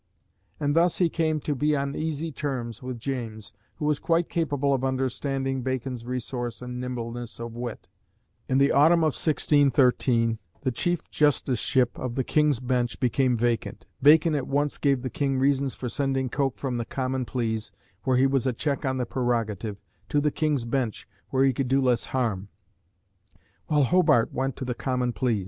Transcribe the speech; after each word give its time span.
And 0.59 0.75
thus 0.75 0.97
he 0.97 1.09
came 1.09 1.39
to 1.41 1.53
be 1.53 1.75
on 1.75 1.95
easy 1.95 2.31
terms 2.31 2.81
with 2.81 2.97
James, 2.99 3.53
who 3.75 3.85
was 3.85 3.99
quite 3.99 4.29
capable 4.29 4.73
of 4.73 4.83
understanding 4.83 5.61
Bacon's 5.61 6.05
resource 6.05 6.59
and 6.59 6.81
nimbleness 6.81 7.39
of 7.39 7.53
wit. 7.53 7.87
In 8.49 8.57
the 8.57 8.71
autumn 8.71 9.01
of 9.03 9.13
1613 9.13 10.39
the 10.63 10.71
Chief 10.71 11.07
Justiceship 11.11 11.99
of 11.99 12.15
the 12.15 12.23
King's 12.23 12.59
Bench 12.59 12.99
became 12.99 13.37
vacant. 13.37 13.85
Bacon 14.01 14.33
at 14.33 14.47
once 14.47 14.79
gave 14.79 15.03
the 15.03 15.11
King 15.11 15.37
reasons 15.37 15.75
for 15.75 15.87
sending 15.87 16.29
Coke 16.29 16.57
from 16.57 16.77
the 16.79 16.85
Common 16.85 17.23
Pleas 17.23 17.71
where 18.01 18.17
he 18.17 18.25
was 18.25 18.47
a 18.47 18.53
check 18.53 18.83
on 18.83 18.97
the 18.97 19.05
prerogative 19.05 19.77
to 20.09 20.19
the 20.19 20.31
King's 20.31 20.65
Bench, 20.65 21.07
where 21.29 21.43
he 21.43 21.53
could 21.53 21.67
do 21.67 21.79
less 21.79 22.05
harm; 22.05 22.47
while 23.67 23.83
Hobart 23.83 24.33
went 24.33 24.55
to 24.55 24.65
the 24.65 24.73
Common 24.73 25.13
Pleas. 25.13 25.39